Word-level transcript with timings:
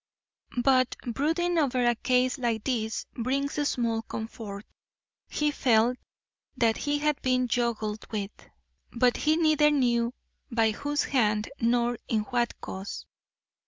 But 0.57 0.95
brooding 1.05 1.59
over 1.59 1.85
a 1.85 1.93
case 1.93 2.39
like 2.39 2.63
this 2.63 3.05
brings 3.13 3.53
small 3.69 4.01
comfort. 4.01 4.65
He 5.27 5.51
felt 5.51 5.99
that 6.57 6.75
he 6.77 6.97
had 6.97 7.21
been 7.21 7.47
juggled 7.47 8.07
with, 8.11 8.31
but 8.91 9.15
he 9.15 9.37
neither 9.37 9.69
knew 9.69 10.11
by 10.49 10.71
whose 10.71 11.03
hand 11.03 11.51
nor 11.59 11.99
in 12.07 12.21
what 12.21 12.59
cause. 12.61 13.05